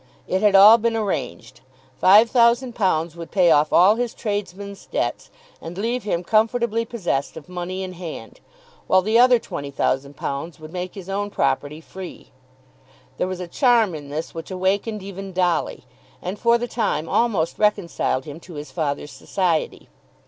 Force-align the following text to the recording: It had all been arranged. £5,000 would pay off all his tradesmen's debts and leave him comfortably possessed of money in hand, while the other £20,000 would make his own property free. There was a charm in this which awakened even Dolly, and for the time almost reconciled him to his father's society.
It 0.27 0.41
had 0.41 0.55
all 0.55 0.79
been 0.79 0.95
arranged. 0.95 1.61
£5,000 2.01 3.15
would 3.15 3.29
pay 3.29 3.51
off 3.51 3.71
all 3.71 3.97
his 3.97 4.15
tradesmen's 4.15 4.87
debts 4.87 5.29
and 5.61 5.77
leave 5.77 6.01
him 6.05 6.23
comfortably 6.23 6.85
possessed 6.85 7.37
of 7.37 7.47
money 7.47 7.83
in 7.83 7.93
hand, 7.93 8.39
while 8.87 9.03
the 9.03 9.19
other 9.19 9.37
£20,000 9.39 10.59
would 10.59 10.73
make 10.73 10.95
his 10.95 11.07
own 11.07 11.29
property 11.29 11.81
free. 11.81 12.31
There 13.17 13.27
was 13.27 13.39
a 13.39 13.47
charm 13.47 13.93
in 13.93 14.09
this 14.09 14.33
which 14.33 14.49
awakened 14.49 15.03
even 15.03 15.33
Dolly, 15.33 15.83
and 16.19 16.39
for 16.39 16.57
the 16.57 16.67
time 16.67 17.07
almost 17.07 17.59
reconciled 17.59 18.25
him 18.25 18.39
to 18.39 18.55
his 18.55 18.71
father's 18.71 19.11
society. 19.11 19.87